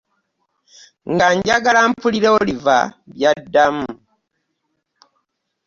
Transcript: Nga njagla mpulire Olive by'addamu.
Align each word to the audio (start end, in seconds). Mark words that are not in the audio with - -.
Nga 1.11 1.27
njagla 1.35 1.81
mpulire 1.89 2.29
Olive 2.37 2.77
by'addamu. 3.11 3.89